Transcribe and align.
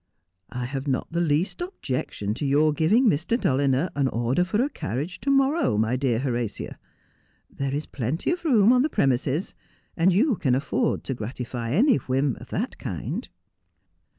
'I 0.49 0.65
have 0.65 0.87
not 0.87 1.11
the 1.11 1.21
least 1.21 1.61
objection 1.61 2.33
to 2.33 2.43
your 2.43 2.73
giving 2.73 3.07
Mr. 3.07 3.39
Dulliner 3.39 3.91
an 3.95 4.07
order 4.07 4.43
for 4.43 4.59
a 4.63 4.67
carriage 4.67 5.19
to 5.21 5.29
morrow, 5.29 5.77
my 5.77 5.95
dear 5.95 6.17
Horatia. 6.17 6.79
There 7.51 7.71
is 7.75 7.85
plenty 7.85 8.31
of 8.31 8.43
room 8.43 8.73
on 8.73 8.81
the 8.81 8.89
premises, 8.89 9.53
and 9.95 10.11
you 10.11 10.37
can 10.37 10.55
atford 10.55 11.03
to 11.03 11.13
gratify 11.13 11.69
any 11.73 11.97
whim 11.97 12.35
of 12.39 12.49
that 12.49 12.79
kind.' 12.79 13.29